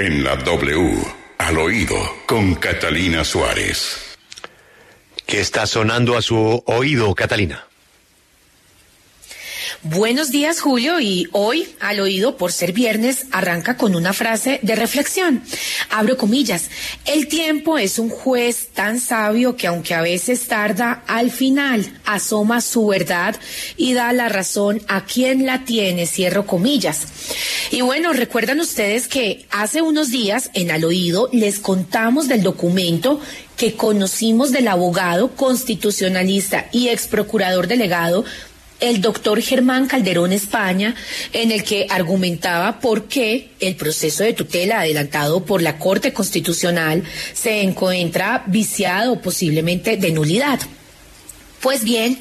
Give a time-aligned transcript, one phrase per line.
[0.00, 0.96] En la W,
[1.36, 4.16] al oído, con Catalina Suárez.
[5.26, 7.66] ¿Qué está sonando a su oído, Catalina?
[9.82, 14.76] Buenos días, Julio, y hoy, al oído, por ser viernes, arranca con una frase de
[14.76, 15.42] reflexión.
[15.88, 16.68] Abro comillas.
[17.06, 22.60] El tiempo es un juez tan sabio que aunque a veces tarda, al final asoma
[22.60, 23.36] su verdad
[23.78, 27.06] y da la razón a quien la tiene, cierro comillas.
[27.70, 33.18] Y bueno, recuerdan ustedes que hace unos días, en al oído, les contamos del documento
[33.56, 38.24] que conocimos del abogado constitucionalista y ex procurador delegado
[38.80, 40.94] el doctor Germán Calderón España,
[41.32, 47.04] en el que argumentaba por qué el proceso de tutela adelantado por la Corte Constitucional
[47.32, 50.60] se encuentra viciado posiblemente de nulidad.
[51.60, 52.20] Pues bien,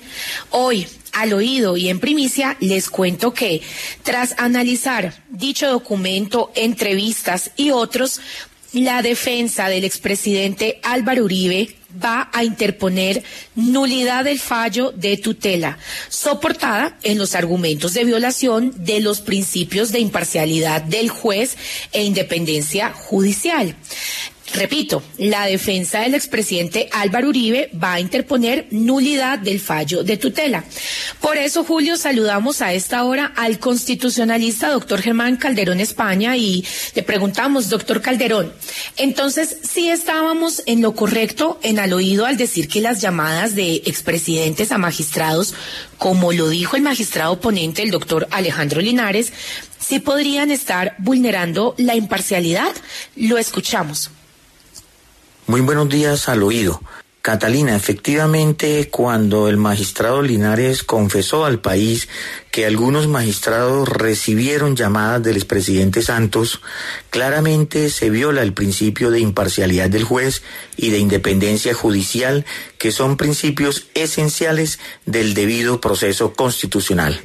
[0.49, 3.61] hoy al oído y en primicia les cuento que
[4.03, 8.19] tras analizar dicho documento, entrevistas y otros,
[8.73, 13.23] la defensa del expresidente Álvaro Uribe va a interponer
[13.55, 19.99] nulidad del fallo de tutela, soportada en los argumentos de violación de los principios de
[19.99, 21.57] imparcialidad del juez
[21.91, 23.75] e independencia judicial.
[24.53, 30.63] Repito, la defensa del expresidente Álvaro Uribe va a interponer nulidad del fallo de tutela.
[31.21, 37.03] Por eso, Julio, saludamos a esta hora al constitucionalista doctor Germán Calderón España y le
[37.03, 38.51] preguntamos, doctor Calderón,
[38.97, 43.75] entonces, si estábamos en lo correcto en al oído al decir que las llamadas de
[43.85, 45.53] expresidentes a magistrados,
[45.97, 49.31] como lo dijo el magistrado ponente, el doctor Alejandro Linares,
[49.79, 52.71] sí podrían estar vulnerando la imparcialidad?
[53.15, 54.11] Lo escuchamos.
[55.49, 56.79] Muy buenos días al oído.
[57.23, 62.07] Catalina, efectivamente, cuando el magistrado Linares confesó al país
[62.51, 66.61] que algunos magistrados recibieron llamadas del expresidente Santos,
[67.09, 70.43] claramente se viola el principio de imparcialidad del juez
[70.77, 72.45] y de independencia judicial,
[72.77, 74.77] que son principios esenciales
[75.07, 77.19] del debido proceso constitucional.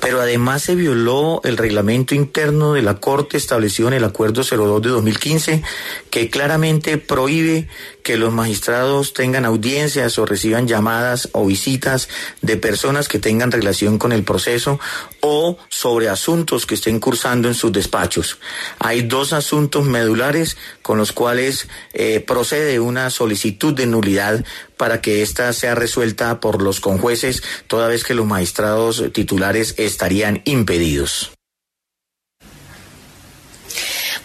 [0.00, 4.82] Pero además se violó el reglamento interno de la Corte establecido en el Acuerdo 02
[4.82, 5.62] de 2015,
[6.10, 7.68] que claramente prohíbe
[8.02, 12.08] que los magistrados tengan audiencias o reciban llamadas o visitas
[12.42, 14.78] de personas que tengan relación con el proceso
[15.20, 18.38] o sobre asuntos que estén cursando en sus despachos.
[18.78, 24.44] Hay dos asuntos medulares con los cuales eh, procede una solicitud de nulidad
[24.76, 30.42] para que ésta sea resuelta por los conjueces, toda vez que los magistrados titulares estarían
[30.44, 31.33] impedidos.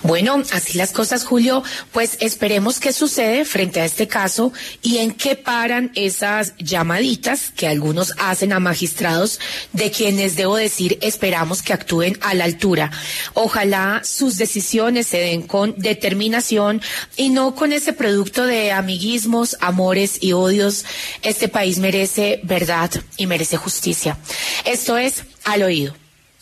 [0.01, 1.61] Bueno, así las cosas, Julio,
[1.91, 7.67] pues esperemos qué sucede frente a este caso y en qué paran esas llamaditas que
[7.67, 9.41] algunos hacen a magistrados,
[9.73, 12.91] de quienes debo decir esperamos que actúen a la altura.
[13.33, 16.81] Ojalá sus decisiones se den con determinación
[17.17, 20.85] y no con ese producto de amiguismos, amores y odios.
[21.23, 24.17] Este país merece verdad y merece justicia.
[24.63, 25.98] Esto es al oído.